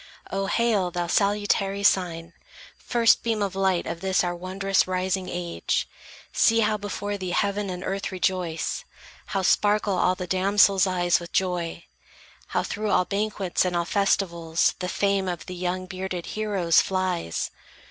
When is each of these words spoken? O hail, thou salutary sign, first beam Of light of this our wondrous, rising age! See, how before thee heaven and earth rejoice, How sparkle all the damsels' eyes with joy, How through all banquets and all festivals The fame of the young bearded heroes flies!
O 0.31 0.47
hail, 0.47 0.89
thou 0.89 1.05
salutary 1.05 1.83
sign, 1.83 2.33
first 2.75 3.21
beam 3.21 3.43
Of 3.43 3.55
light 3.55 3.85
of 3.85 4.01
this 4.01 4.23
our 4.23 4.35
wondrous, 4.35 4.87
rising 4.87 5.29
age! 5.29 5.87
See, 6.33 6.61
how 6.61 6.75
before 6.77 7.19
thee 7.19 7.29
heaven 7.29 7.69
and 7.69 7.83
earth 7.83 8.11
rejoice, 8.11 8.83
How 9.27 9.43
sparkle 9.43 9.95
all 9.95 10.15
the 10.15 10.25
damsels' 10.25 10.87
eyes 10.87 11.19
with 11.19 11.31
joy, 11.31 11.83
How 12.47 12.63
through 12.63 12.89
all 12.89 13.05
banquets 13.05 13.63
and 13.63 13.75
all 13.75 13.85
festivals 13.85 14.73
The 14.79 14.89
fame 14.89 15.27
of 15.27 15.45
the 15.45 15.53
young 15.53 15.85
bearded 15.85 16.25
heroes 16.33 16.81
flies! 16.81 17.51